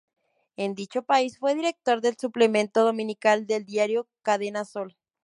En 0.57 0.73
dicho 0.73 1.03
país 1.03 1.37
fue 1.37 1.53
director 1.53 2.01
del 2.01 2.17
Suplemento 2.17 2.83
Dominical 2.83 3.45
del 3.45 3.65
diario 3.65 4.07
"Cadena 4.23 4.65
Sol". 4.65 4.97